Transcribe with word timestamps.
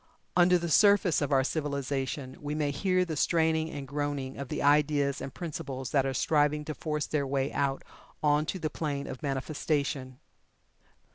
Under 0.35 0.57
the 0.57 0.67
surface 0.67 1.21
of 1.21 1.31
our 1.31 1.43
civilization 1.43 2.35
we 2.41 2.55
may 2.55 2.71
hear 2.71 3.05
the 3.05 3.15
straining 3.15 3.69
and 3.69 3.87
groaning 3.87 4.35
of 4.35 4.49
the 4.49 4.63
ideas 4.63 5.21
and 5.21 5.31
principles 5.31 5.91
that 5.91 6.07
are 6.07 6.13
striving 6.15 6.65
to 6.65 6.73
force 6.73 7.05
their 7.05 7.27
way 7.27 7.53
out 7.53 7.83
on 8.23 8.47
to 8.47 8.57
the 8.57 8.71
plane 8.71 9.05
of 9.05 9.21
manifestation. 9.21 10.17